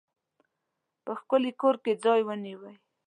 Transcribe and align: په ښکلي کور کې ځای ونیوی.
په 1.03 1.11
ښکلي 1.19 1.51
کور 1.61 1.75
کې 1.83 1.93
ځای 2.03 2.21
ونیوی. 2.25 2.73